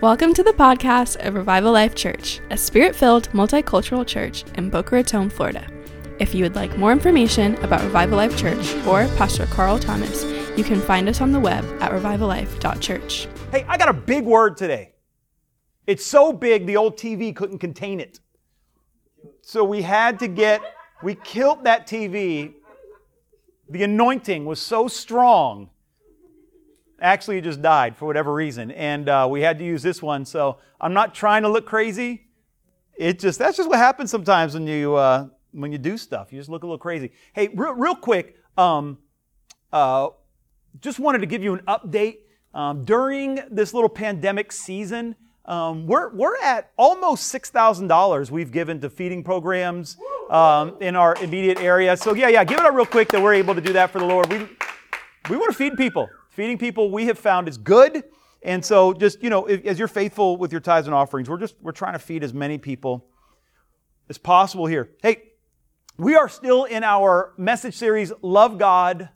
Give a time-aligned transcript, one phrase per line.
[0.00, 4.94] Welcome to the podcast of Revival Life Church, a spirit filled multicultural church in Boca
[4.94, 5.66] Raton, Florida.
[6.20, 10.22] If you would like more information about Revival Life Church or Pastor Carl Thomas,
[10.56, 13.26] you can find us on the web at revivallife.church.
[13.50, 14.94] Hey, I got a big word today.
[15.88, 18.20] It's so big the old TV couldn't contain it.
[19.42, 20.62] So we had to get,
[21.02, 22.54] we killed that TV.
[23.68, 25.70] The anointing was so strong.
[27.00, 28.70] Actually, just died for whatever reason.
[28.72, 30.24] And uh, we had to use this one.
[30.24, 32.26] So I'm not trying to look crazy.
[32.96, 36.32] It just, that's just what happens sometimes when you, uh, when you do stuff.
[36.32, 37.12] You just look a little crazy.
[37.32, 38.98] Hey, real, real quick, um,
[39.72, 40.08] uh,
[40.80, 42.18] just wanted to give you an update.
[42.52, 48.90] Um, during this little pandemic season, um, we're, we're at almost $6,000 we've given to
[48.90, 49.96] feeding programs
[50.30, 51.96] um, in our immediate area.
[51.96, 53.98] So, yeah, yeah, give it up real quick that we're able to do that for
[53.98, 54.30] the Lord.
[54.30, 54.38] We,
[55.30, 56.08] we want to feed people.
[56.38, 58.04] Feeding people we have found is good.
[58.44, 61.36] And so, just, you know, if, as you're faithful with your tithes and offerings, we're
[61.36, 63.08] just, we're trying to feed as many people
[64.08, 64.88] as possible here.
[65.02, 65.32] Hey,
[65.96, 69.08] we are still in our message series, Love God,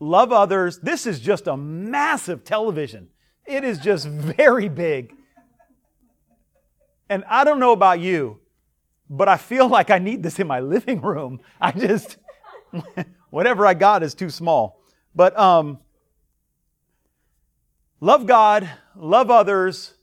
[0.00, 0.80] Love Others.
[0.80, 3.10] This is just a massive television.
[3.46, 5.14] It is just very big.
[7.08, 8.40] And I don't know about you,
[9.08, 11.38] but I feel like I need this in my living room.
[11.60, 12.16] I just,
[13.30, 14.80] whatever I got is too small.
[15.14, 15.78] But um,
[18.02, 19.94] love God, love others,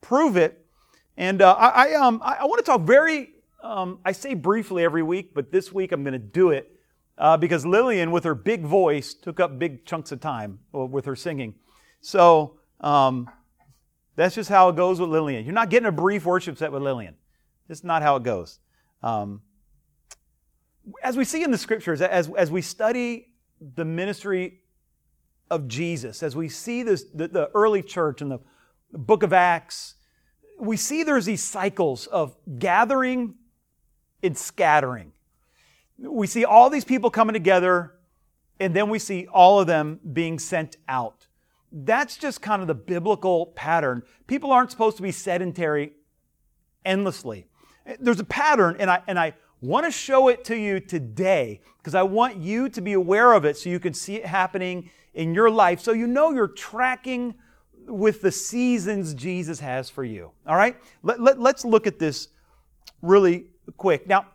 [0.00, 0.64] prove it.
[1.18, 3.28] And uh, I, I, um, I, I want to talk very
[3.62, 6.72] um, I say briefly every week, but this week I'm going to do it
[7.16, 11.14] uh, because Lillian, with her big voice, took up big chunks of time with her
[11.14, 11.54] singing.
[12.00, 13.30] So um,
[14.16, 15.44] that's just how it goes with Lillian.
[15.44, 17.14] You're not getting a brief worship set with Lillian.
[17.68, 18.58] It's not how it goes.
[19.02, 19.42] Um,
[21.02, 23.28] as we see in the scriptures, as, as we study
[23.76, 24.61] the ministry
[25.50, 28.38] of Jesus, as we see this, the, the early church in the
[28.92, 29.94] book of Acts,
[30.58, 33.34] we see there's these cycles of gathering
[34.22, 35.12] and scattering.
[35.98, 37.94] We see all these people coming together,
[38.60, 41.26] and then we see all of them being sent out.
[41.70, 44.02] That's just kind of the biblical pattern.
[44.26, 45.92] People aren't supposed to be sedentary
[46.84, 47.46] endlessly.
[47.98, 51.94] There's a pattern, and I, and I want to show it to you today because
[51.94, 55.34] I want you to be aware of it so you can see it happening in
[55.34, 57.34] your life so you know you're tracking
[57.86, 60.30] with the seasons Jesus has for you.
[60.46, 60.76] All right?
[61.02, 62.28] Let, let, let's look at this
[63.00, 63.46] really
[63.76, 64.06] quick.
[64.06, 64.26] Now,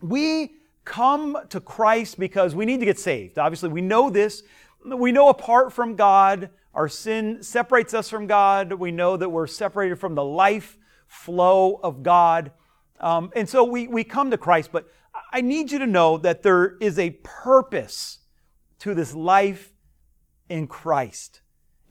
[0.00, 0.52] we
[0.84, 3.38] come to Christ because we need to get saved.
[3.38, 4.42] Obviously, we know this.
[4.84, 8.72] We know apart from God, our sin separates us from God.
[8.72, 12.52] We know that we're separated from the life flow of God.
[13.00, 14.88] Um, and so we, we come to Christ, but
[15.32, 18.18] I need you to know that there is a purpose
[18.80, 19.72] to this life
[20.48, 21.40] in Christ.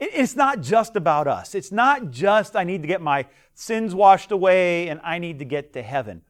[0.00, 1.54] It's not just about us.
[1.54, 5.44] It's not just I need to get my sins washed away and I need to
[5.44, 6.22] get to heaven.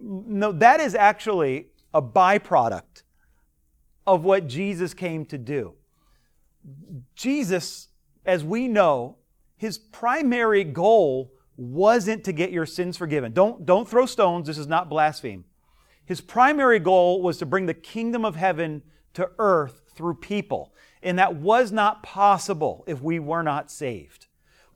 [0.00, 3.02] No, that is actually a byproduct
[4.06, 5.74] of what Jesus came to do.
[7.14, 7.88] Jesus,
[8.24, 9.16] as we know,
[9.56, 13.32] his primary goal wasn't to get your sins forgiven.
[13.32, 14.46] Don't, don't throw stones.
[14.46, 15.44] This is not blaspheme.
[16.04, 18.82] His primary goal was to bring the kingdom of heaven
[19.14, 20.72] to earth through people.
[21.02, 24.26] And that was not possible if we were not saved.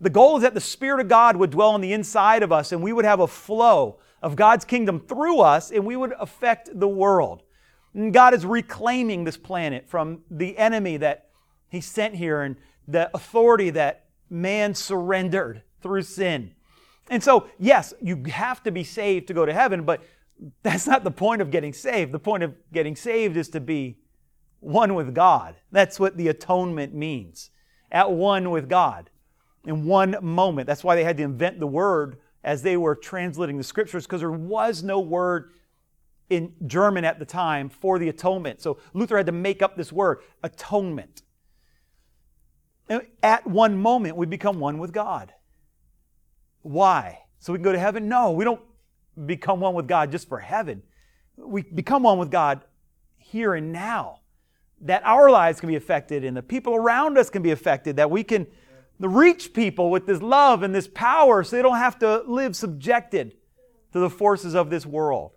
[0.00, 2.72] The goal is that the Spirit of God would dwell on the inside of us
[2.72, 6.68] and we would have a flow of God's kingdom through us and we would affect
[6.78, 7.42] the world.
[7.94, 11.28] And God is reclaiming this planet from the enemy that
[11.68, 12.56] He sent here and
[12.88, 16.54] the authority that man surrendered through sin.
[17.10, 20.02] And so, yes, you have to be saved to go to heaven, but
[20.62, 22.12] that's not the point of getting saved.
[22.12, 23.98] The point of getting saved is to be
[24.62, 25.56] one with God.
[25.70, 27.50] That's what the atonement means.
[27.90, 29.10] At one with God
[29.64, 30.66] in one moment.
[30.66, 34.20] That's why they had to invent the word as they were translating the scriptures because
[34.20, 35.52] there was no word
[36.28, 38.60] in German at the time for the atonement.
[38.60, 41.22] So Luther had to make up this word, atonement.
[43.22, 45.32] At one moment, we become one with God.
[46.62, 47.20] Why?
[47.38, 48.08] So we can go to heaven?
[48.08, 48.60] No, we don't
[49.26, 50.82] become one with God just for heaven.
[51.37, 52.62] We become one with God
[53.16, 54.21] here and now.
[54.82, 58.11] That our lives can be affected and the people around us can be affected, that
[58.11, 58.46] we can
[58.99, 63.37] reach people with this love and this power so they don't have to live subjected
[63.93, 65.32] to the forces of this world,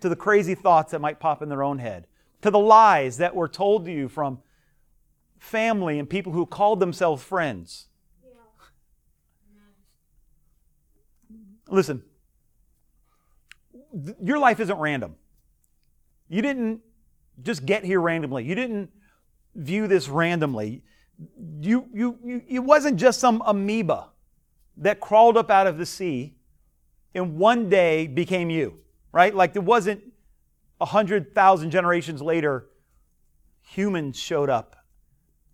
[0.00, 2.06] to the crazy thoughts that might pop in their own head,
[2.42, 4.40] to the lies that were told to you from
[5.38, 7.86] family and people who called themselves friends.
[11.68, 12.02] Listen,
[14.22, 15.16] your life isn't random.
[16.28, 16.80] You didn't
[17.42, 18.44] just get here randomly.
[18.44, 18.90] You didn't
[19.54, 20.82] view this randomly
[21.60, 24.10] You, you, you, it wasn't just some amoeba
[24.76, 26.36] that crawled up out of the sea
[27.14, 28.78] and one day became you,
[29.12, 29.34] right?
[29.34, 30.02] Like it wasn't
[30.80, 32.66] a hundred thousand generations later,
[33.62, 34.76] humans showed up.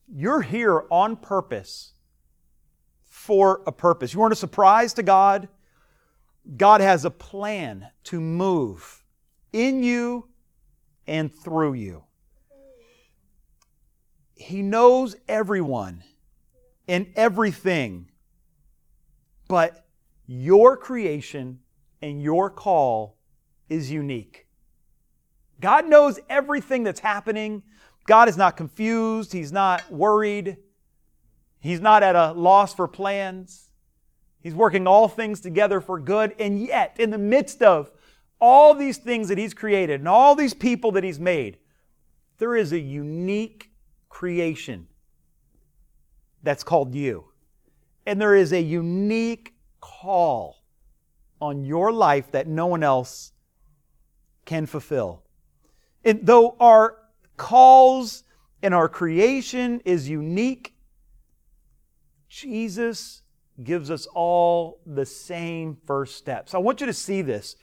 [0.07, 1.95] You're here on purpose
[3.03, 4.13] for a purpose.
[4.13, 5.49] You weren't a surprise to God.
[6.59, 9.03] God has a plan to move
[9.53, 10.29] in you
[11.07, 12.05] and through you.
[14.35, 16.03] He knows everyone
[16.89, 18.11] and everything,
[19.49, 19.87] but
[20.27, 21.61] your creation
[22.03, 23.17] and your call
[23.69, 24.47] is unique.
[25.61, 27.63] God knows everything that's happening.
[28.07, 29.33] God is not confused.
[29.33, 30.59] He's not worried.
[31.61, 33.71] He's not at a loss for plans.
[34.43, 36.35] He's working all things together for good.
[36.39, 37.91] And yet, in the midst of
[38.45, 41.57] all these things that He's created and all these people that He's made,
[42.37, 43.71] there is a unique
[44.11, 44.87] creation
[46.43, 47.25] that's called you.
[48.05, 50.63] And there is a unique call
[51.41, 53.33] on your life that no one else
[54.45, 55.23] can fulfill.
[56.05, 56.99] And though our
[57.39, 58.25] calls
[58.63, 60.75] and our creation is unique,
[62.29, 63.23] Jesus
[63.63, 66.55] gives us all the same first steps.
[66.55, 67.57] I want you to see this.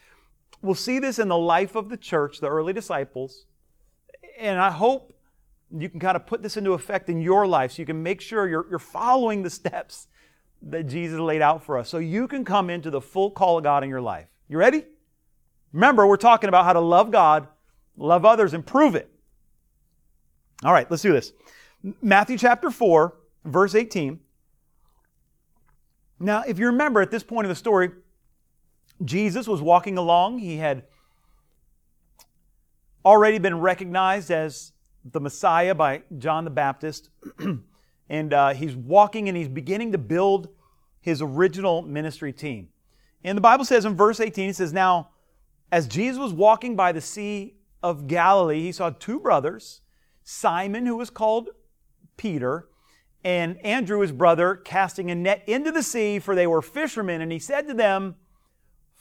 [0.62, 3.46] We'll see this in the life of the church, the early disciples.
[4.38, 5.14] And I hope
[5.76, 8.22] you can kind of put this into effect in your life so you can make
[8.22, 10.08] sure you're, you're following the steps
[10.62, 13.64] that Jesus laid out for us so you can come into the full call of
[13.64, 14.28] God in your life.
[14.48, 14.84] You ready?
[15.74, 17.48] Remember, we're talking about how to love God,
[17.98, 19.10] love others, and prove it.
[20.64, 21.34] All right, let's do this.
[22.02, 23.16] Matthew chapter 4,
[23.46, 24.20] verse 18.
[26.20, 27.90] Now, if you remember at this point of the story,
[29.04, 30.40] Jesus was walking along.
[30.40, 30.84] He had
[33.04, 37.10] already been recognized as the Messiah by John the Baptist.
[38.10, 40.50] and uh, he's walking and he's beginning to build
[41.00, 42.70] his original ministry team.
[43.24, 45.10] And the Bible says in verse 18, it says, Now,
[45.72, 49.82] as Jesus was walking by the Sea of Galilee, he saw two brothers,
[50.24, 51.50] Simon, who was called
[52.18, 52.68] Peter,
[53.24, 57.22] and Andrew, his brother, casting a net into the sea, for they were fishermen.
[57.22, 58.16] And he said to them,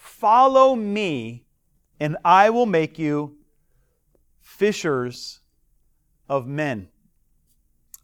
[0.01, 1.45] Follow me,
[2.01, 3.37] and I will make you
[4.41, 5.41] fishers
[6.27, 6.89] of men.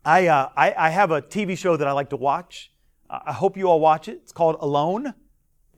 [0.05, 2.71] I, uh, I, I, have a TV show that I like to watch.
[3.09, 4.21] I hope you all watch it.
[4.23, 5.15] It's called Alone.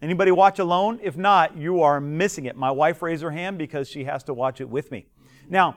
[0.03, 0.99] Anybody watch Alone?
[1.05, 2.57] If not, you are missing it.
[2.57, 5.07] My wife raised her hand because she has to watch it with me.
[5.49, 5.77] Now,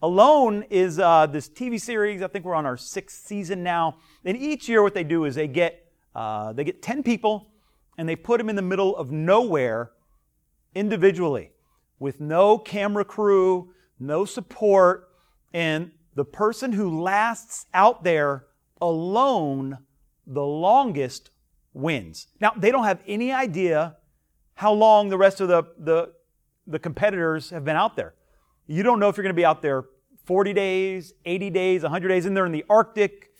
[0.00, 2.22] Alone is uh, this TV series.
[2.22, 3.96] I think we're on our sixth season now.
[4.24, 7.48] And each year, what they do is they get uh, they get ten people
[7.96, 9.92] and they put them in the middle of nowhere,
[10.74, 11.52] individually,
[11.98, 15.08] with no camera crew, no support,
[15.52, 18.46] and the person who lasts out there
[18.80, 19.78] alone
[20.26, 21.30] the longest
[21.72, 22.28] wins.
[22.40, 23.96] Now they don't have any idea
[24.54, 26.12] how long the rest of the the,
[26.66, 28.14] the competitors have been out there.
[28.66, 29.84] You don't know if you're going to be out there
[30.24, 33.30] 40 days, 80 days, 100 days, and they're in the Arctic.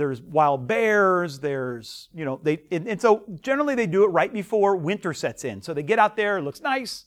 [0.00, 4.32] There's wild bears, there's, you know, they, and, and so generally they do it right
[4.32, 5.60] before winter sets in.
[5.60, 7.04] So they get out there, it looks nice.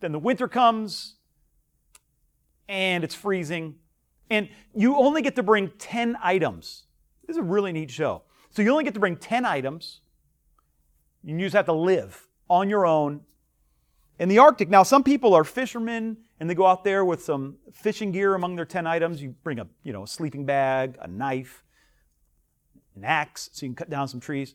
[0.00, 1.16] Then the winter comes,
[2.70, 3.74] and it's freezing.
[4.30, 6.84] And you only get to bring 10 items.
[7.26, 8.22] This is a really neat show.
[8.48, 10.00] So you only get to bring 10 items.
[11.22, 13.20] You just have to live on your own
[14.18, 14.70] in the Arctic.
[14.70, 18.56] Now, some people are fishermen and they go out there with some fishing gear among
[18.56, 19.20] their 10 items.
[19.20, 21.62] You bring a, you know, a sleeping bag, a knife,
[22.96, 24.54] an axe so you can cut down some trees.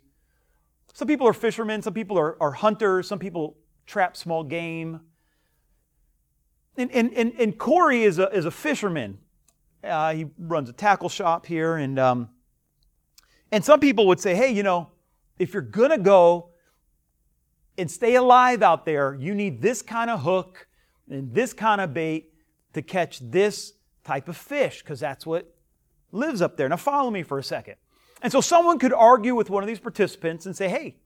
[0.93, 5.01] Some people are fishermen, some people are, are hunters, some people trap small game.
[6.77, 9.19] And, and, and, and Corey is a, is a fisherman.
[9.83, 11.75] Uh, he runs a tackle shop here.
[11.75, 12.29] And, um,
[13.51, 14.89] and some people would say, hey, you know,
[15.39, 16.49] if you're going to go
[17.77, 20.67] and stay alive out there, you need this kind of hook
[21.09, 22.33] and this kind of bait
[22.73, 25.53] to catch this type of fish because that's what
[26.11, 26.69] lives up there.
[26.69, 27.75] Now, follow me for a second.
[28.21, 30.97] And so, someone could argue with one of these participants and say, hey,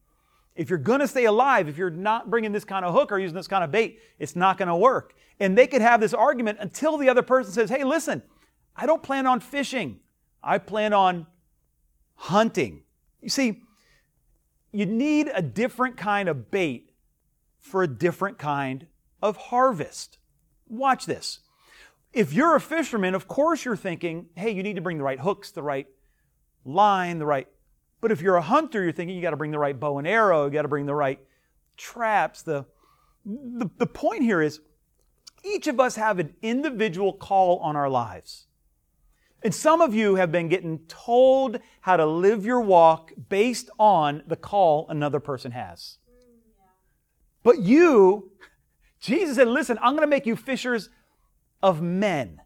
[0.55, 3.19] if you're going to stay alive, if you're not bringing this kind of hook or
[3.19, 5.13] using this kind of bait, it's not going to work.
[5.39, 8.24] And they could have this argument until the other person says, hey, listen,
[8.75, 10.00] I don't plan on fishing.
[10.41, 11.27] I plan on
[12.15, 12.84] hunting.
[13.22, 13.62] You see,
[14.72, 16.91] you need a different kind of bait
[17.60, 18.88] for a different kind
[19.22, 20.17] of harvest.
[20.67, 21.39] Watch this.
[22.13, 25.19] If you're a fisherman, of course you're thinking, hey, you need to bring the right
[25.19, 25.88] hooks, the right
[26.65, 27.48] line, the right.
[28.01, 30.07] But if you're a hunter, you're thinking you got to bring the right bow and
[30.07, 31.19] arrow, you got to bring the right
[31.77, 32.41] traps.
[32.41, 32.65] The,
[33.25, 34.60] the, the point here is
[35.43, 38.48] each of us have an individual call on our lives.
[39.43, 44.24] And some of you have been getting told how to live your walk based on
[44.25, 46.00] the call another person has.
[47.43, 48.31] But you,
[49.00, 50.89] Jesus said, listen, I'm going to make you fishers
[51.62, 52.41] of men.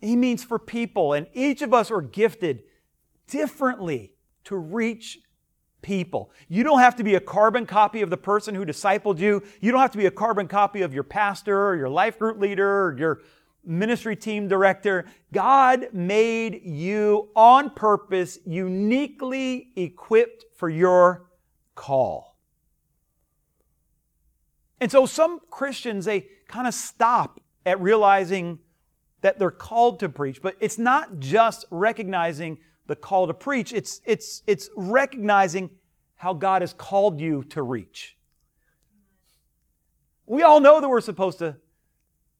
[0.00, 2.62] He means for people, and each of us are gifted
[3.26, 4.12] differently
[4.44, 5.18] to reach
[5.82, 6.30] people.
[6.48, 9.42] You don't have to be a carbon copy of the person who discipled you.
[9.60, 12.38] You don't have to be a carbon copy of your pastor or your life group
[12.38, 13.20] leader or your
[13.64, 15.04] ministry team director.
[15.32, 21.26] God made you on purpose, uniquely equipped for your
[21.74, 22.36] call.
[24.80, 28.60] And so some Christians, they kind of stop at realizing
[29.20, 34.00] that they're called to preach, but it's not just recognizing the call to preach, it's,
[34.04, 35.70] it's, it's recognizing
[36.16, 38.16] how God has called you to reach.
[40.26, 41.56] We all know that we're supposed to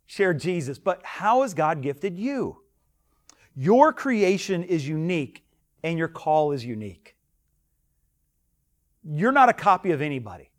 [0.06, 2.62] share Jesus, but how has God gifted you?
[3.54, 5.44] Your creation is unique
[5.82, 7.16] and your call is unique.
[9.04, 10.50] You're not a copy of anybody.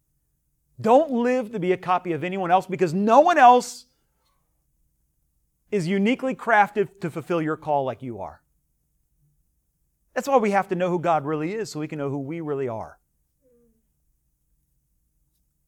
[0.82, 3.86] Don't live to be a copy of anyone else because no one else
[5.72, 8.42] is uniquely crafted to fulfill your call like you are.
[10.14, 12.20] That's why we have to know who God really is so we can know who
[12.20, 13.00] we really are.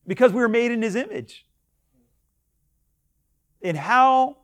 [0.07, 1.45] Because we were made in His image
[3.61, 4.37] in how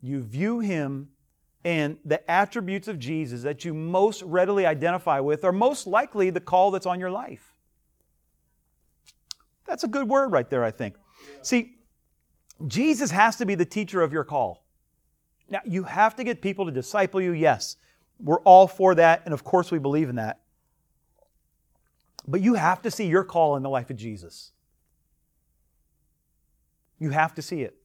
[0.00, 1.08] you view him
[1.64, 6.40] and the attributes of Jesus that you most readily identify with are most likely the
[6.40, 7.54] call that's on your life.
[9.66, 10.96] That's a good word right there, I think.
[11.42, 11.76] See,
[12.66, 14.64] Jesus has to be the teacher of your call.
[15.48, 17.76] Now, you have to get people to disciple you, yes.
[18.18, 20.40] We're all for that, and of course we believe in that.
[22.26, 24.52] But you have to see your call in the life of Jesus.
[26.98, 27.76] You have to see it.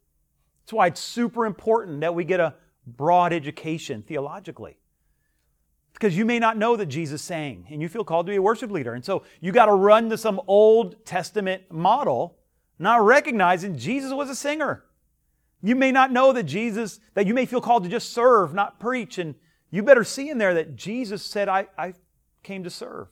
[0.64, 2.54] That's why it's super important that we get a
[2.86, 4.78] broad education theologically.
[5.94, 8.42] Because you may not know that Jesus sang and you feel called to be a
[8.42, 8.94] worship leader.
[8.94, 12.37] And so you got to run to some Old Testament model,
[12.80, 14.84] not recognizing Jesus was a singer.
[15.64, 18.80] You may not know that Jesus, that you may feel called to just serve, not
[18.80, 19.18] preach.
[19.18, 19.36] And
[19.72, 21.94] you better see in there that Jesus said, I, I
[22.44, 23.08] came to serve.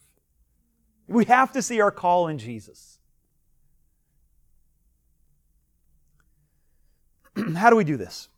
[1.08, 3.00] We have to see our call in Jesus.
[7.56, 8.30] how do we do this?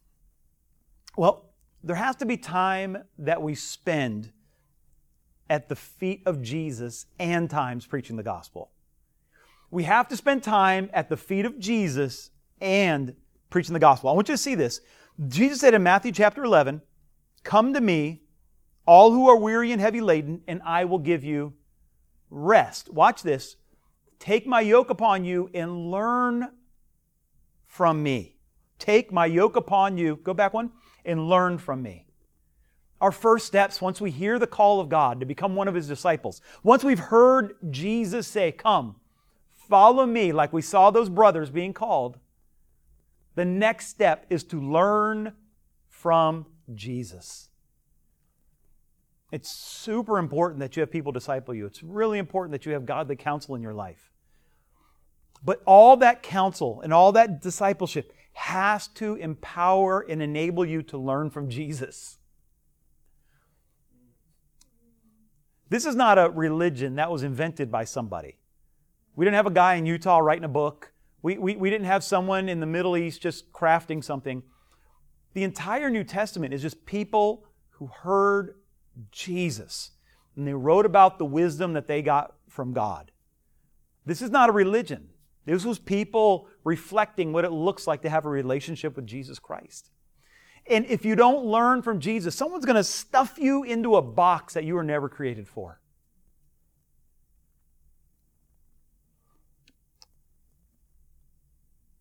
[1.16, 1.46] Well,
[1.84, 4.32] there has to be time that we spend
[5.50, 8.72] at the feet of Jesus and times preaching the gospel.
[9.70, 12.32] We have to spend time at the feet of Jesus
[12.62, 13.16] and
[13.50, 14.10] preaching the gospel.
[14.10, 14.82] I want you to see this.
[15.28, 16.82] Jesus said in Matthew chapter 11,
[17.44, 18.24] Come to me,
[18.86, 21.54] all who are weary and heavy laden, and I will give you
[22.30, 22.92] rest.
[22.92, 23.58] Watch this.
[24.20, 26.50] Take my yoke upon you and learn
[27.66, 28.36] from me.
[28.80, 30.72] Take my yoke upon you, go back one,
[31.04, 32.06] and learn from me.
[33.00, 35.88] Our first steps, once we hear the call of God to become one of his
[35.88, 38.96] disciples, once we've heard Jesus say, Come,
[39.68, 42.18] follow me, like we saw those brothers being called,
[43.36, 45.34] the next step is to learn
[45.90, 47.50] from Jesus.
[49.32, 51.66] It's super important that you have people disciple you.
[51.66, 54.12] It's really important that you have godly counsel in your life.
[55.44, 60.98] But all that counsel and all that discipleship has to empower and enable you to
[60.98, 62.18] learn from Jesus.
[65.70, 68.38] This is not a religion that was invented by somebody.
[69.18, 70.94] We didn't have a guy in Utah writing a book.
[71.24, 74.44] We, we, we didn't have someone in the Middle East just crafting something.
[75.34, 78.54] The entire New Testament is just people who heard
[79.12, 79.92] Jesus
[80.36, 83.12] and they wrote about the wisdom that they got from God.
[84.06, 85.10] This is not a religion.
[85.46, 89.90] This was people reflecting what it looks like to have a relationship with Jesus Christ.
[90.70, 94.54] And if you don't learn from Jesus, someone's going to stuff you into a box
[94.54, 95.82] that you were never created for.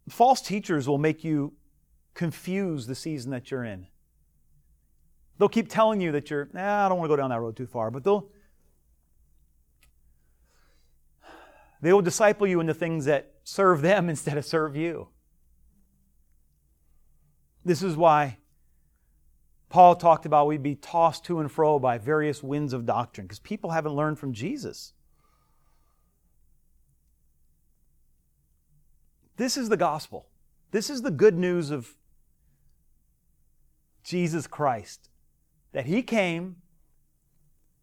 [0.09, 1.53] False teachers will make you
[2.15, 3.87] confuse the season that you're in.
[5.39, 7.57] They'll keep telling you that you're, nah, I don't want to go down that road
[7.57, 8.29] too far, but they'll
[11.83, 15.09] they will disciple you into things that serve them instead of serve you.
[17.65, 18.39] This is why
[19.69, 23.41] Paul talked about we'd be tossed to and fro by various winds of doctrine because
[23.41, 24.93] people haven't learned from Jesus.
[29.37, 30.27] This is the gospel.
[30.71, 31.95] This is the good news of
[34.03, 35.11] Jesus Christ
[35.73, 36.57] that he came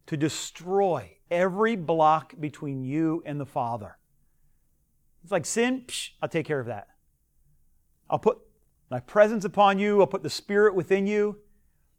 [0.05, 3.97] to destroy every block between you and the Father.
[5.23, 6.87] It's like sin, psh, I'll take care of that.
[8.09, 8.39] I'll put
[8.89, 11.39] my presence upon you, I'll put the Spirit within you.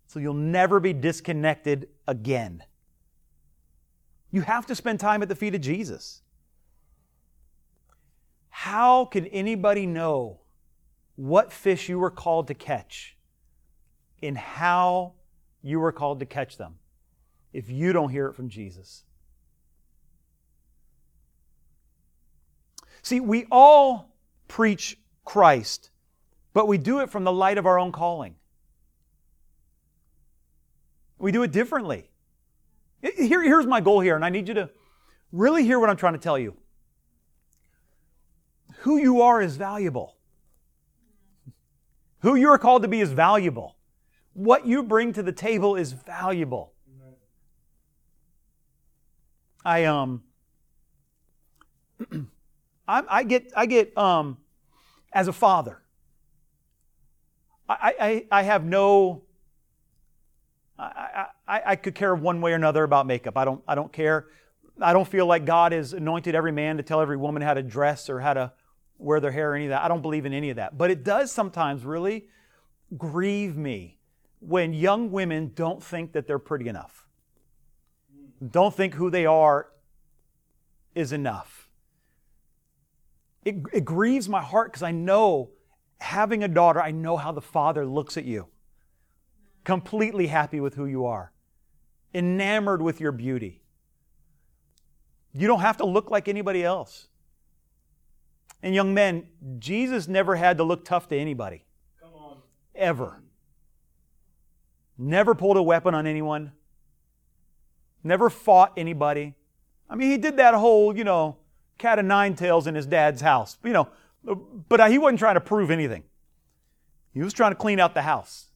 [0.07, 2.63] so you'll never be disconnected again.
[4.31, 6.23] You have to spend time at the feet of Jesus.
[8.57, 10.39] How can anybody know
[11.17, 13.17] what fish you were called to catch
[14.23, 15.15] and how
[15.61, 16.77] you were called to catch them
[17.53, 19.03] if you don't hear it from Jesus?
[23.03, 24.15] See, we all
[24.47, 25.91] preach Christ,
[26.53, 28.37] but we do it from the light of our own calling.
[31.19, 32.09] We do it differently.
[33.03, 34.71] Here, here's my goal here, and I need you to
[35.33, 36.57] really hear what I'm trying to tell you.
[38.85, 40.15] Who you are is valuable.
[42.21, 43.77] Who you are called to be is valuable.
[44.35, 46.75] What you bring to the table is valuable.
[49.65, 50.23] I um
[52.87, 54.37] I, I get I get um
[55.15, 55.81] as a father.
[57.67, 59.23] I, I, I have no
[60.79, 63.39] I, I, I could care one way or another about makeup.
[63.39, 64.27] I don't, I don't care.
[64.79, 67.63] I don't feel like God has anointed every man to tell every woman how to
[67.63, 68.53] dress or how to
[69.05, 69.83] wear their hair or any of that.
[69.83, 70.77] I don't believe in any of that.
[70.77, 72.29] But it does sometimes really
[72.97, 73.99] grieve me
[74.41, 77.07] when young women don't think that they're pretty enough,
[78.51, 79.69] don't think who they are
[80.95, 81.69] is enough.
[83.45, 85.51] It, it grieves my heart because I know,
[86.01, 88.49] having a daughter, I know how the father looks at you
[89.65, 91.33] completely happy with who you are,
[92.15, 93.63] enamored with your beauty.
[95.33, 97.09] You don't have to look like anybody else.
[98.65, 99.27] And young men,
[99.59, 101.67] Jesus never had to look tough to anybody.
[102.75, 103.21] Ever.
[104.97, 106.53] Never pulled a weapon on anyone.
[108.03, 109.35] Never fought anybody.
[109.91, 111.37] I mean, he did that whole, you know,
[111.77, 113.87] cat of nine tails in his dad's house, you know,
[114.71, 116.03] but he wasn't trying to prove anything.
[117.13, 118.47] He was trying to clean out the house.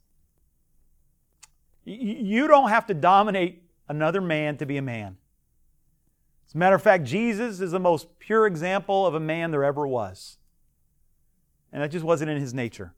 [1.85, 5.18] You don't have to dominate another man to be a man.
[6.48, 9.64] As a matter of fact, Jesus is the most pure example of a man there
[9.64, 10.38] ever was.
[11.72, 12.94] And that just wasn't in his nature.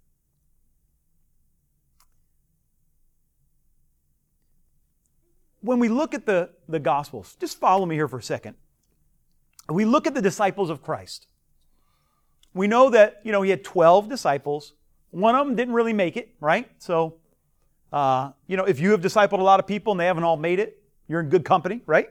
[5.60, 8.54] When we look at the, the Gospels, just follow me here for a second.
[9.68, 11.26] We look at the disciples of Christ.
[12.54, 14.74] We know that, you know, he had 12 disciples.
[15.10, 16.70] One of them didn't really make it, right?
[16.78, 17.20] So
[17.92, 20.36] uh, you know, if you have discipled a lot of people and they haven't all
[20.36, 22.10] made it, you're in good company, right?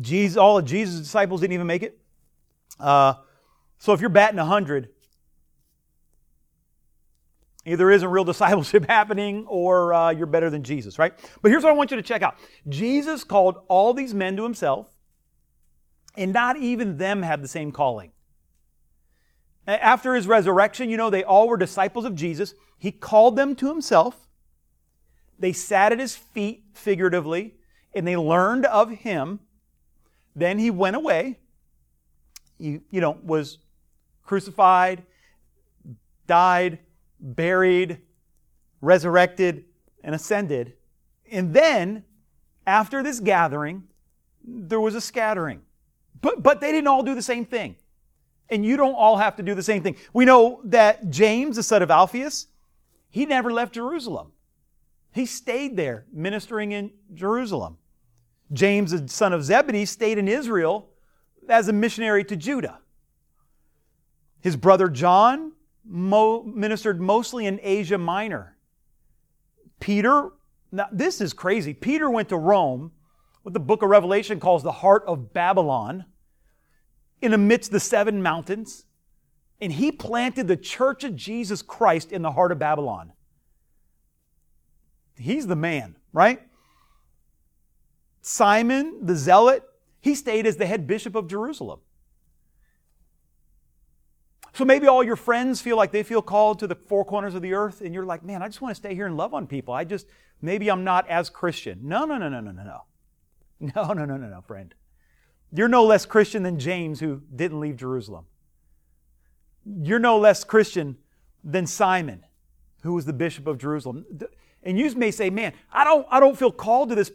[0.00, 1.98] Jesus, all of Jesus' disciples didn't even make it.
[2.78, 3.14] Uh,
[3.78, 4.88] so if you're batting 100,
[7.64, 11.12] either isn't real discipleship happening or uh, you're better than Jesus, right?
[11.42, 12.36] But here's what I want you to check out
[12.68, 14.88] Jesus called all these men to himself,
[16.16, 18.12] and not even them had the same calling.
[19.66, 22.54] After his resurrection, you know, they all were disciples of Jesus.
[22.78, 24.28] He called them to himself.
[25.38, 27.54] They sat at his feet, figuratively,
[27.94, 29.40] and they learned of him.
[30.34, 31.38] Then he went away.
[32.58, 33.58] He, you know, was
[34.24, 35.02] crucified,
[36.26, 36.78] died,
[37.18, 38.00] buried,
[38.80, 39.64] resurrected,
[40.04, 40.74] and ascended.
[41.30, 42.04] And then,
[42.66, 43.84] after this gathering,
[44.44, 45.62] there was a scattering.
[46.20, 47.76] But, but they didn't all do the same thing.
[48.48, 49.96] And you don't all have to do the same thing.
[50.12, 52.46] We know that James, the son of Alphaeus,
[53.10, 54.32] he never left Jerusalem.
[55.12, 57.78] He stayed there ministering in Jerusalem.
[58.52, 60.88] James, the son of Zebedee, stayed in Israel
[61.48, 62.80] as a missionary to Judah.
[64.40, 65.52] His brother John
[65.84, 68.56] mo- ministered mostly in Asia Minor.
[69.78, 70.30] Peter,
[70.72, 71.74] now this is crazy.
[71.74, 72.92] Peter went to Rome,
[73.42, 76.04] what the book of Revelation calls the heart of Babylon,
[77.22, 78.84] in amidst the seven mountains
[79.60, 83.12] and he planted the church of Jesus Christ in the heart of Babylon.
[85.16, 86.40] He's the man, right?
[88.22, 89.62] Simon the zealot,
[90.00, 91.80] he stayed as the head bishop of Jerusalem.
[94.52, 97.42] So maybe all your friends feel like they feel called to the four corners of
[97.42, 99.46] the earth, and you're like, man, I just want to stay here and love on
[99.46, 99.72] people.
[99.72, 100.06] I just,
[100.42, 101.80] maybe I'm not as Christian.
[101.82, 102.82] No, no, no, no, no, no, no.
[103.76, 104.74] No, no, no, no, no, friend.
[105.52, 108.24] You're no less Christian than James, who didn't leave Jerusalem
[109.64, 110.96] you're no less Christian
[111.44, 112.24] than Simon,
[112.82, 114.04] who was the bishop of Jerusalem.
[114.62, 117.10] And you may say, man, I don't, I don't feel called to this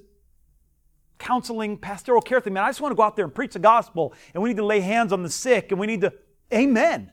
[1.17, 2.53] counseling, pastoral care thing.
[2.53, 4.57] Man, I just want to go out there and preach the gospel, and we need
[4.57, 6.13] to lay hands on the sick, and we need to,
[6.53, 7.11] amen.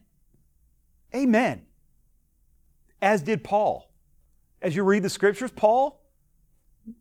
[1.14, 1.62] Amen.
[3.00, 3.90] As did Paul.
[4.60, 6.00] As you read the scriptures, Paul,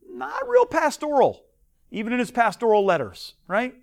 [0.09, 1.45] not real pastoral,
[1.91, 3.75] even in his pastoral letters, right?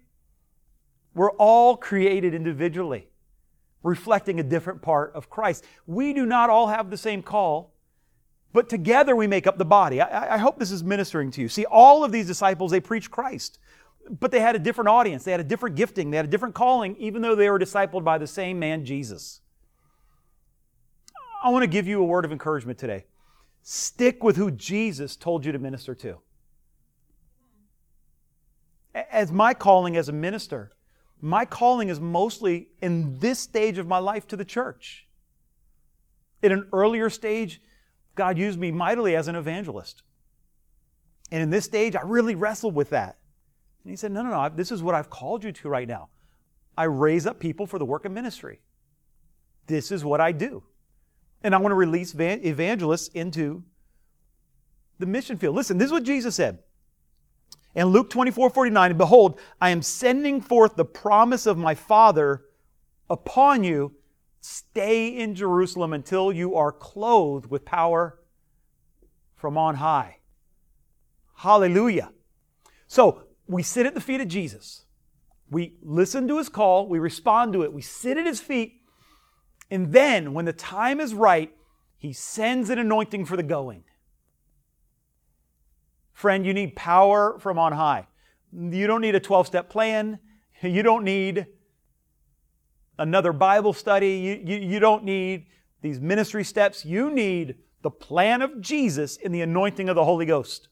[1.15, 3.09] We're all created individually
[3.83, 5.65] reflecting a different part of Christ.
[5.87, 7.75] We do not all have the same call,
[8.53, 10.01] but together we make up the body.
[10.01, 11.49] I, I, hope this is ministering to you.
[11.49, 13.59] See, all of these disciples, they preached Christ,
[14.09, 15.25] but they had a different audience.
[15.25, 16.11] They had a different gifting.
[16.11, 19.41] They had a different calling, even though they were discipled by the same man, Jesus.
[21.43, 23.05] I want to give you a word of encouragement today.
[23.63, 26.19] Stick with who Jesus told you to minister to.
[28.95, 30.73] As my calling as a minister,
[31.21, 35.07] my calling is mostly in this stage of my life to the church.
[36.43, 37.61] In an earlier stage,
[38.19, 40.03] God used me mightily as an evangelist.
[41.31, 43.17] And in this stage, I really wrestled with that.
[43.83, 46.09] And He said, No, no, no, this is what I've called you to right now.
[46.77, 48.61] I raise up people for the work of ministry.
[49.67, 50.65] This is what I do.
[51.43, 53.63] And I want to release evangelists into
[54.99, 55.55] the mission field.
[55.55, 56.59] Listen, this is what Jesus said.
[57.75, 62.43] In Luke 24 49, behold, I am sending forth the promise of my Father
[63.09, 63.93] upon you.
[64.51, 68.19] Stay in Jerusalem until you are clothed with power
[69.37, 70.21] from on high.
[71.37, 72.13] Hallelujah.
[72.87, 74.87] So we sit at the feet of Jesus.
[75.51, 76.89] We listen to his call.
[76.89, 77.75] We respond to it.
[77.75, 78.81] We sit at his feet.
[79.71, 81.55] And then, when the time is right,
[81.99, 83.85] he sends an anointing for the going.
[86.15, 88.07] Friend, you need power from on high.
[88.51, 90.21] You don't need a 12 step plan.
[90.63, 91.49] You don't need
[92.99, 94.13] another Bible study.
[94.13, 95.47] You, you, you, don't need
[95.83, 96.85] these ministry steps.
[96.85, 100.69] You need the plan of Jesus in the anointing of the Holy Ghost.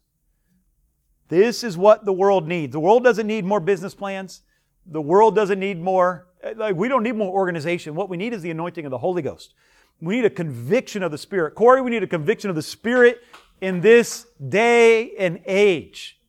[1.28, 2.72] This is what the world needs.
[2.72, 4.42] The world doesn't need more business plans.
[4.86, 7.94] The world doesn't need more, like, we don't need more organization.
[7.94, 9.54] What we need is the anointing of the Holy Ghost.
[10.00, 11.54] We need a conviction of the Spirit.
[11.54, 13.22] Corey, we need a conviction of the Spirit
[13.60, 16.20] in this day and age.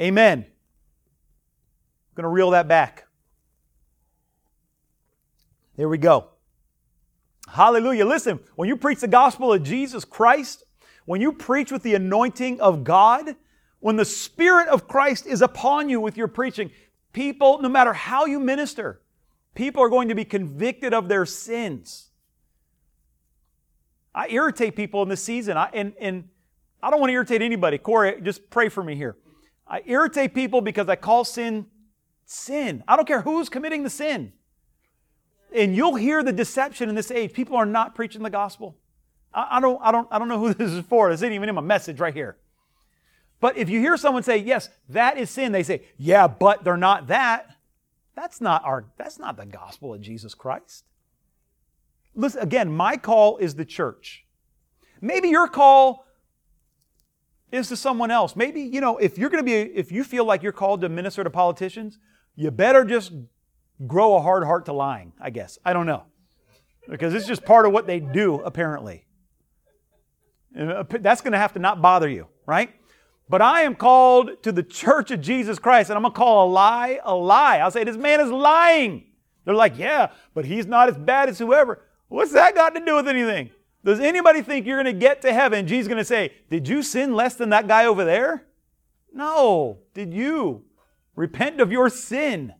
[0.00, 0.46] Amen.
[2.20, 3.06] Going to reel that back.
[5.78, 6.28] There we go.
[7.48, 8.04] Hallelujah.
[8.04, 10.64] Listen, when you preach the gospel of Jesus Christ,
[11.06, 13.36] when you preach with the anointing of God,
[13.78, 16.70] when the Spirit of Christ is upon you with your preaching,
[17.14, 19.00] people, no matter how you minister,
[19.54, 22.10] people are going to be convicted of their sins.
[24.14, 25.56] I irritate people in this season.
[25.56, 26.28] I, and, and
[26.82, 27.78] I don't want to irritate anybody.
[27.78, 29.16] Corey, just pray for me here.
[29.66, 31.64] I irritate people because I call sin
[32.30, 32.84] sin.
[32.86, 34.32] I don't care who's committing the sin.
[35.54, 37.32] And you'll hear the deception in this age.
[37.32, 38.76] People are not preaching the gospel.
[39.34, 41.10] I, I don't, I, don't, I don't know who this is for.
[41.10, 42.36] This isn't even in my message right here.
[43.40, 46.76] But if you hear someone say, yes, that is sin, they say, yeah, but they're
[46.76, 47.56] not that.
[48.14, 50.84] That's not our, that's not the gospel of Jesus Christ.
[52.14, 54.26] Listen, again, my call is the church.
[55.00, 56.06] Maybe your call
[57.50, 58.36] is to someone else.
[58.36, 60.88] Maybe, you know, if you're going to be, if you feel like you're called to
[60.88, 61.98] minister to politicians,
[62.36, 63.12] you better just
[63.86, 65.58] grow a hard heart to lying, I guess.
[65.64, 66.04] I don't know.
[66.88, 69.06] Because it's just part of what they do, apparently.
[70.58, 72.74] Uh, that's going to have to not bother you, right?
[73.28, 76.48] But I am called to the church of Jesus Christ, and I'm going to call
[76.48, 77.58] a lie a lie.
[77.58, 79.04] I'll say, this man is lying.
[79.44, 81.82] They're like, yeah, but he's not as bad as whoever.
[82.08, 83.50] What's that got to do with anything?
[83.84, 85.66] Does anybody think you're going to get to heaven?
[85.66, 88.46] Jesus going to say, Did you sin less than that guy over there?
[89.12, 89.78] No.
[89.94, 90.64] Did you
[91.16, 92.54] repent of your sin?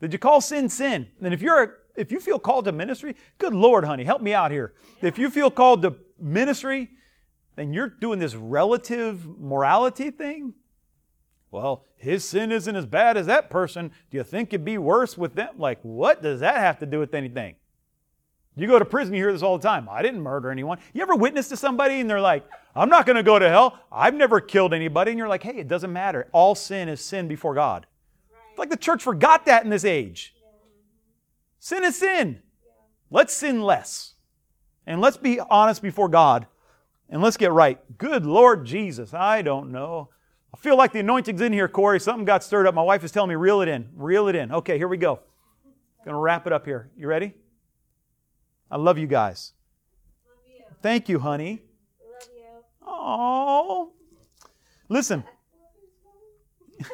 [0.00, 1.08] Did you call sin sin?
[1.22, 4.50] And if you're if you feel called to ministry, good Lord, honey, help me out
[4.50, 4.74] here.
[5.00, 6.90] If you feel called to ministry,
[7.56, 10.54] then you're doing this relative morality thing.
[11.50, 13.92] Well, his sin isn't as bad as that person.
[14.10, 15.54] Do you think it'd be worse with them?
[15.56, 17.54] Like, what does that have to do with anything?
[18.56, 19.88] You go to prison, you hear this all the time.
[19.88, 20.78] I didn't murder anyone.
[20.92, 22.44] You ever witness to somebody and they're like,
[22.76, 23.78] I'm not going to go to hell.
[23.92, 25.12] I've never killed anybody.
[25.12, 26.28] And you're like, hey, it doesn't matter.
[26.32, 27.86] All sin is sin before God.
[28.32, 28.58] Right.
[28.58, 30.34] like the church forgot that in this age.
[31.60, 32.42] Sin is sin.
[33.10, 34.14] Let's sin less.
[34.86, 36.46] And let's be honest before God.
[37.08, 37.78] And let's get right.
[37.96, 40.10] Good Lord Jesus, I don't know.
[40.52, 42.00] I feel like the anointing's in here, Corey.
[42.00, 42.74] Something got stirred up.
[42.74, 43.88] My wife is telling me, reel it in.
[43.94, 44.52] Reel it in.
[44.52, 45.20] Okay, here we go.
[46.04, 46.90] Gonna wrap it up here.
[46.96, 47.34] You ready?
[48.70, 49.52] I love you guys.
[50.28, 50.64] Love you.
[50.82, 51.62] Thank you, honey.
[53.06, 53.92] Oh.
[54.88, 55.24] Listen.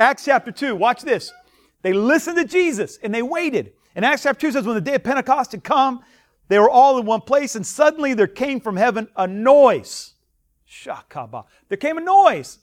[0.00, 1.32] Acts chapter 2, watch this.
[1.80, 3.72] They listened to Jesus and they waited.
[3.94, 6.02] And Acts chapter 2 says, when the day of Pentecost had come,
[6.48, 10.14] they were all in one place, and suddenly there came from heaven a noise.
[10.68, 11.44] Shakaba.
[11.68, 12.58] There came a noise.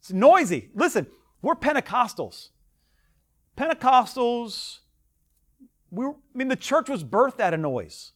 [0.00, 0.68] It's noisy.
[0.74, 1.06] Listen,
[1.40, 2.50] we're Pentecostals.
[3.56, 4.80] Pentecostals
[5.90, 8.12] we were, I mean, the church was birthed out of noise.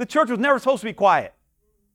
[0.00, 1.34] The church was never supposed to be quiet.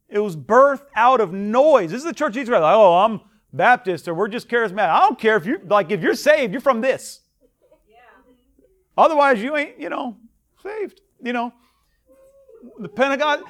[0.07, 1.89] It was birthed out of noise.
[1.89, 2.61] This is the church of Israel.
[2.61, 3.19] Like, oh, I'm
[3.51, 4.89] Baptist or we're just charismatic.
[4.89, 7.21] I don't care if you like if you're saved, you're from this.
[8.95, 10.17] Otherwise, you ain't, you know,
[10.61, 11.01] saved.
[11.23, 11.51] You know,
[12.77, 13.43] the Pentecost.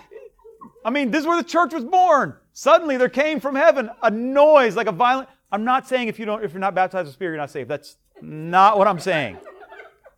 [0.86, 2.38] I mean, this is where the church was born.
[2.54, 5.28] Suddenly, there came from heaven a noise like a violent.
[5.52, 7.52] I'm not saying if you don't, if you're not baptized with the Spirit, you're not
[7.52, 7.70] saved.
[7.70, 9.38] That's not what I'm saying.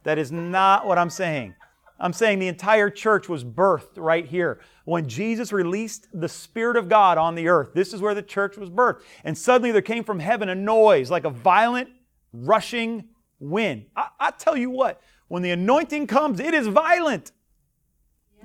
[0.04, 1.56] That is not what I'm saying.
[2.00, 4.60] I'm saying the entire church was birthed right here.
[4.86, 8.56] When Jesus released the Spirit of God on the earth, this is where the church
[8.58, 9.02] was birthed.
[9.24, 11.90] And suddenly there came from heaven a noise like a violent,
[12.32, 13.06] rushing
[13.40, 13.86] wind.
[13.96, 17.32] I, I tell you what, when the anointing comes, it is violent.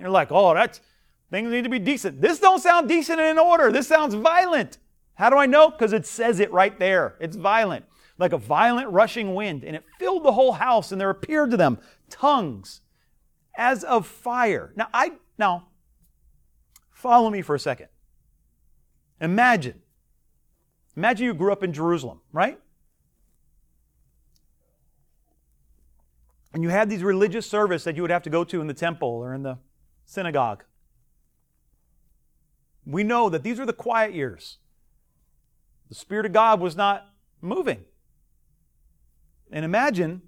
[0.01, 0.81] You're like, oh, that's
[1.31, 2.21] things need to be decent.
[2.21, 3.71] This don't sound decent and in order.
[3.71, 4.79] This sounds violent.
[5.15, 5.71] How do I know?
[5.71, 7.17] Because it says it right there.
[7.21, 7.85] It's violent,
[8.19, 11.57] like a violent rushing wind, and it filled the whole house, and there appeared to
[11.59, 12.81] them tongues
[13.57, 14.73] as of fire.
[14.77, 15.69] Now, I now
[16.91, 17.89] follow me for a second.
[19.21, 19.81] Imagine.
[20.97, 22.59] Imagine you grew up in Jerusalem, right?
[26.53, 28.75] And you had these religious service that you would have to go to in the
[28.75, 29.59] temple or in the
[30.05, 30.65] synagogue.
[32.85, 34.59] We know that these were the quiet years.
[35.89, 37.09] The Spirit of God was not
[37.41, 37.85] moving.
[39.51, 40.23] And imagine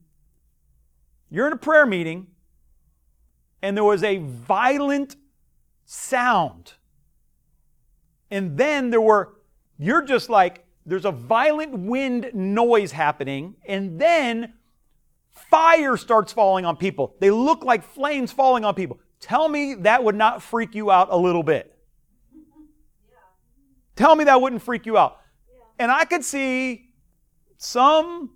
[1.31, 2.29] you're in a prayer meeting
[3.65, 5.17] and there was a violent
[5.87, 6.75] sound.
[8.31, 9.41] And then there were,
[9.79, 14.53] you're just like, there's a violent wind noise happening, and then
[15.31, 17.17] fire starts falling on people.
[17.21, 18.99] They look like flames falling on people.
[19.19, 21.75] Tell me that would not freak you out a little bit.
[23.97, 25.21] Tell me that wouldn't freak you out.
[25.79, 26.91] And I could see
[27.57, 28.31] some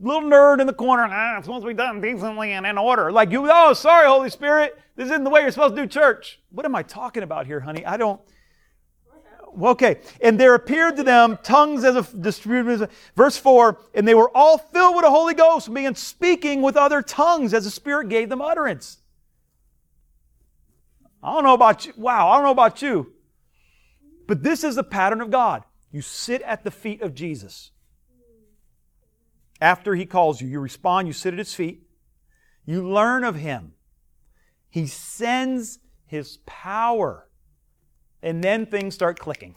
[0.00, 3.12] little nerd in the corner, ah, it's supposed to be done decently and in order.
[3.12, 6.40] Like you, oh, sorry, Holy Spirit, this isn't the way you're supposed to do church.
[6.50, 7.84] What am I talking about here, honey?
[7.84, 8.20] I don't.
[9.62, 12.90] Okay, and there appeared to them tongues as a distributed.
[13.16, 17.00] Verse 4 And they were all filled with the Holy Ghost began speaking with other
[17.00, 18.98] tongues as the Spirit gave them utterance.
[21.22, 21.94] I don't know about you.
[21.96, 23.12] Wow, I don't know about you.
[24.26, 25.64] But this is the pattern of God.
[25.90, 27.70] You sit at the feet of Jesus.
[29.60, 31.82] After he calls you, you respond, you sit at his feet,
[32.64, 33.72] you learn of him.
[34.68, 37.28] He sends his power,
[38.22, 39.56] and then things start clicking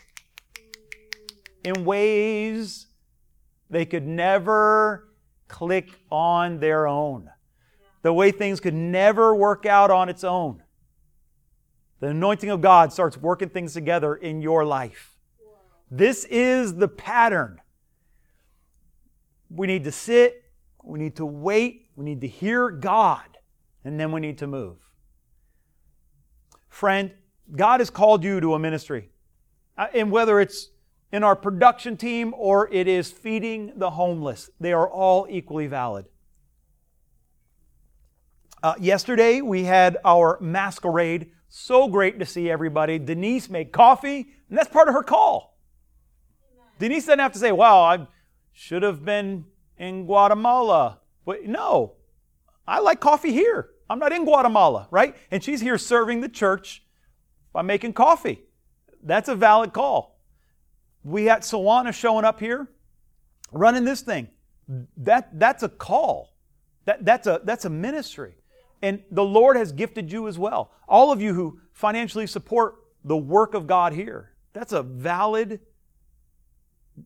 [1.63, 2.87] in ways
[3.69, 5.09] they could never
[5.47, 7.29] click on their own.
[8.01, 10.63] The way things could never work out on its own.
[11.99, 15.17] The anointing of God starts working things together in your life.
[15.91, 17.59] This is the pattern
[19.49, 20.43] we need to sit,
[20.83, 23.37] we need to wait, we need to hear God,
[23.83, 24.77] and then we need to move.
[26.69, 27.11] Friend,
[27.55, 29.09] God has called you to a ministry.
[29.77, 30.69] Uh, and whether it's
[31.11, 36.05] in our production team or it is feeding the homeless, they are all equally valid.
[38.61, 41.31] Uh, yesterday, we had our masquerade.
[41.47, 42.99] So great to see everybody.
[42.99, 45.57] Denise made coffee, and that's part of her call.
[46.77, 48.07] Denise doesn't have to say, Wow, I'm
[48.59, 49.45] should have been
[49.77, 50.99] in Guatemala.
[51.23, 51.93] But no,
[52.67, 53.69] I like coffee here.
[53.89, 55.15] I'm not in Guatemala, right?
[55.31, 56.83] And she's here serving the church
[57.53, 58.43] by making coffee.
[59.01, 60.19] That's a valid call.
[61.05, 62.67] We had Sawana showing up here,
[63.53, 64.27] running this thing.
[64.97, 66.35] That, that's a call.
[66.83, 68.35] That, that's, a, that's a ministry.
[68.81, 70.73] And the Lord has gifted you as well.
[70.85, 75.61] All of you who financially support the work of God here, that's a valid,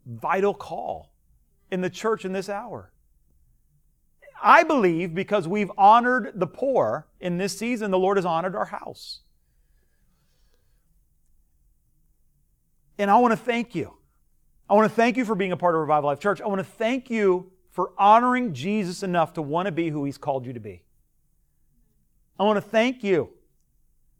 [0.07, 1.12] vital call
[1.73, 2.93] in the church in this hour.
[4.41, 8.65] I believe because we've honored the poor in this season, the Lord has honored our
[8.65, 9.21] house.
[12.99, 13.95] And I want to thank you.
[14.69, 16.41] I want to thank you for being a part of Revival Life Church.
[16.41, 20.19] I want to thank you for honoring Jesus enough to want to be who He's
[20.19, 20.83] called you to be.
[22.39, 23.31] I want to thank you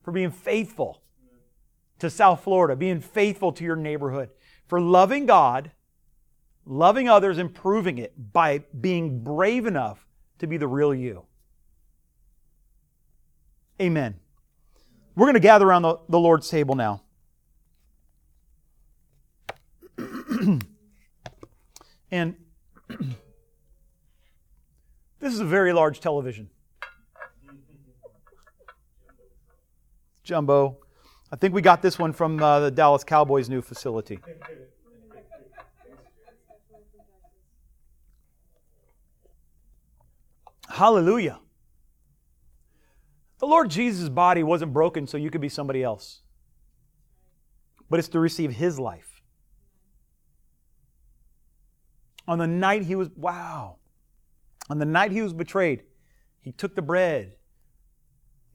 [0.01, 1.03] for being faithful
[1.99, 4.29] to South Florida, being faithful to your neighborhood,
[4.65, 5.71] for loving God
[6.65, 10.06] loving others, improving it by being brave enough
[10.39, 11.23] to be the real you.
[13.82, 14.15] Amen.
[15.15, 17.02] We're going to gather around the, the Lord's table now.
[22.12, 22.36] and
[25.19, 26.49] this is a very large television.
[30.23, 30.78] Jumbo.
[31.32, 34.19] I think we got this one from uh, the Dallas Cowboys' new facility.
[40.73, 41.39] Hallelujah.
[43.38, 46.21] The Lord Jesus' body wasn't broken so you could be somebody else,
[47.91, 49.21] but it's to receive His life.
[52.27, 53.75] On the night He was, wow.
[54.71, 55.83] On the night he was betrayed,
[56.41, 57.33] he took the bread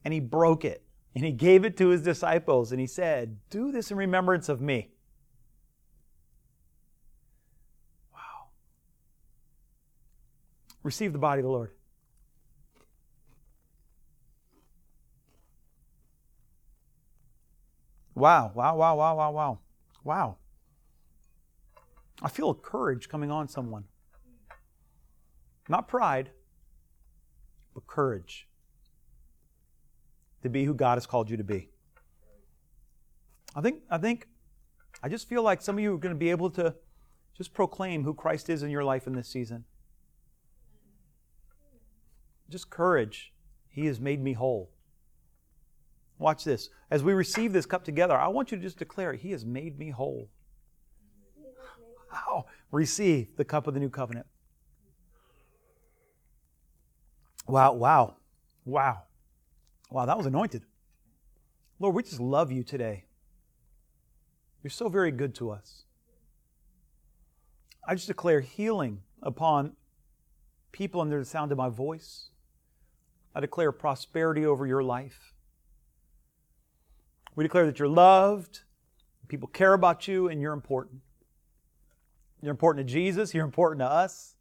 [0.03, 0.83] and he broke it
[1.15, 4.59] and he gave it to his disciples and he said, Do this in remembrance of
[4.59, 4.89] me.
[8.13, 8.49] Wow.
[10.83, 11.71] Receive the body of the Lord.
[18.19, 19.59] Wow, wow, wow, wow, wow, wow.
[20.03, 20.37] Wow.
[22.21, 23.85] I feel courage coming on someone.
[25.69, 26.31] Not pride,
[27.73, 28.49] but courage
[30.43, 31.69] to be who God has called you to be.
[33.55, 34.27] I think, I think,
[35.01, 36.75] I just feel like some of you are going to be able to
[37.37, 39.63] just proclaim who Christ is in your life in this season.
[42.49, 43.31] Just courage.
[43.69, 44.71] He has made me whole.
[46.19, 46.69] Watch this.
[46.91, 49.79] As we receive this cup together, I want you to just declare, He has made
[49.79, 50.29] me whole.
[52.11, 52.45] Wow.
[52.71, 54.27] Receive the cup of the new covenant.
[57.47, 58.17] Wow, wow,
[58.65, 59.03] wow.
[59.89, 60.65] Wow, that was anointed.
[61.79, 63.05] Lord, we just love you today.
[64.61, 65.85] You're so very good to us.
[67.87, 69.73] I just declare healing upon
[70.71, 72.29] people under the sound of my voice.
[73.33, 75.33] I declare prosperity over your life.
[77.35, 78.61] We declare that you're loved,
[79.27, 81.01] people care about you, and you're important.
[82.41, 84.35] You're important to Jesus, you're important to us.